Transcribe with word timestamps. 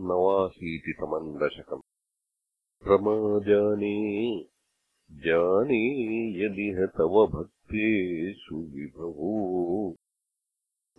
नवाशीतितमम् 0.00 1.38
दशकम् 1.38 1.80
रमाजाने 2.88 4.46
जाने 5.10 6.44
यदिह 6.44 6.86
तव 6.86 7.26
भक्तेषु 7.26 8.56
विभवो। 8.56 9.96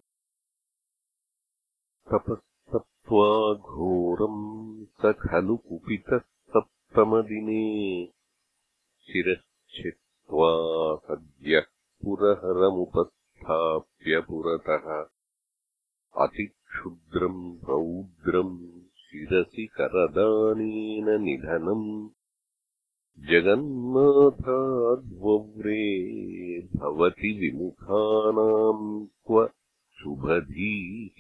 तपस्तप्त्वा 2.11 3.53
घोरम् 3.53 4.85
स 4.85 5.05
खलु 5.05 5.57
कुपितः 5.57 6.17
सप्तमदिने। 6.17 8.09
शिरश्छित्त्वा 8.99 10.06
करदानेन 19.93 21.09
निधनम् 21.23 21.87
जगन्नाथाद्वव्रे 23.29 23.87
भवति 26.75 27.31
विमुखानाम् 27.39 28.85
क्व 29.27 29.45
शुभधीः 29.97 31.19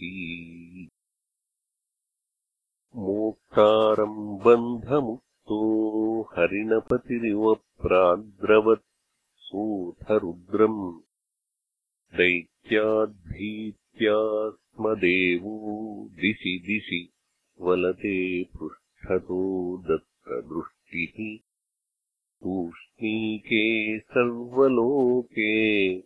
मोक्तारम् 2.95 4.21
बन्धमुक्तो 4.45 5.59
हरिणपतिरिव 6.33 7.43
प्राद्रवत् 7.81 8.85
सोऽथरुद्रम् 9.47 10.81
दैत्याद्भीत्या 12.13 14.17
स्म 14.49 14.93
देवो 15.03 15.55
दिशि 16.21 16.57
दिशि 16.67 17.01
वलते 17.61 18.43
पृष्ठतो 18.43 19.77
दत्तदृष्टिः। 19.77 21.47
तूष्णीके 22.43 23.99
सर्वलोके 23.99 26.03